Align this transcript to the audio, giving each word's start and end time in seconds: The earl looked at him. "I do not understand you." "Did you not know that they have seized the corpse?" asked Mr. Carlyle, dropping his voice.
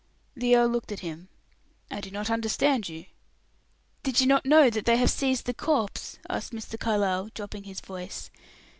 The 0.35 0.55
earl 0.55 0.65
looked 0.69 0.91
at 0.91 1.01
him. 1.01 1.29
"I 1.91 2.01
do 2.01 2.09
not 2.09 2.31
understand 2.31 2.89
you." 2.89 3.05
"Did 4.01 4.19
you 4.19 4.25
not 4.25 4.47
know 4.47 4.71
that 4.71 4.85
they 4.85 4.97
have 4.97 5.11
seized 5.11 5.45
the 5.45 5.53
corpse?" 5.53 6.17
asked 6.27 6.53
Mr. 6.53 6.79
Carlyle, 6.79 7.29
dropping 7.35 7.65
his 7.65 7.81
voice. 7.81 8.31